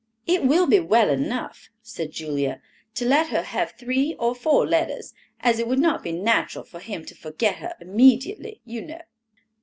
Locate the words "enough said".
1.11-2.09